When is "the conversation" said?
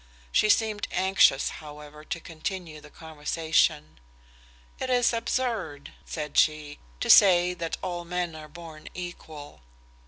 2.81-3.99